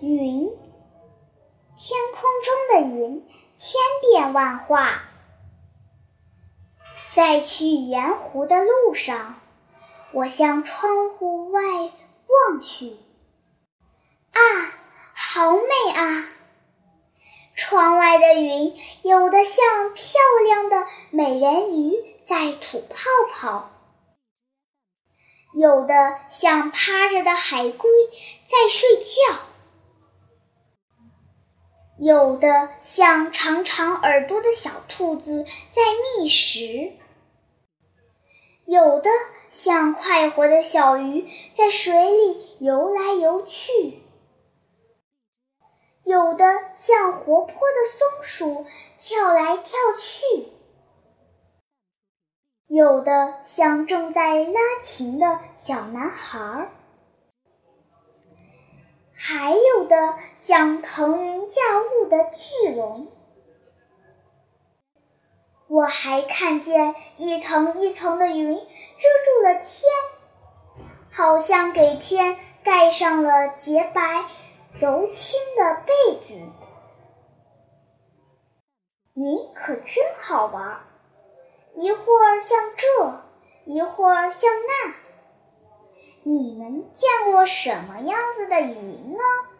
[0.00, 0.50] 云，
[1.76, 5.02] 天空中的云千变万化。
[7.14, 9.40] 在去盐湖的路上，
[10.12, 12.96] 我向窗户外望去，
[14.32, 14.40] 啊，
[15.14, 16.28] 好美啊！
[17.56, 21.94] 窗外的云有的像漂亮的美人鱼
[22.26, 22.96] 在吐泡
[23.30, 23.70] 泡，
[25.54, 27.90] 有的像趴着的海龟
[28.44, 29.53] 在睡觉。
[31.96, 35.82] 有的像长长耳朵的小兔子在
[36.18, 36.92] 觅食，
[38.64, 39.08] 有的
[39.48, 44.00] 像快活的小鱼在水里游来游去，
[46.02, 46.44] 有的
[46.74, 48.66] 像活泼的松鼠
[48.98, 50.48] 跳来跳去，
[52.66, 56.72] 有的像正在拉琴的小男孩儿。
[59.26, 63.10] 还有的像腾云驾雾的巨龙，
[65.66, 68.62] 我还看见一层一层的云遮
[69.24, 69.90] 住了天，
[71.10, 74.26] 好像给天盖上了洁白
[74.78, 76.34] 柔轻的被子。
[79.14, 80.84] 云可真好玩，
[81.76, 83.22] 一会儿像这，
[83.64, 85.03] 一会儿像那。
[86.26, 89.53] 你们见过什么样子的云呢？